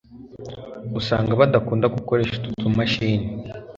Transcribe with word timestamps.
usanga 0.99 1.31
badakunda 1.39 1.85
gukoresha 1.95 2.33
utu 2.37 2.51
tumashini, 2.59 3.27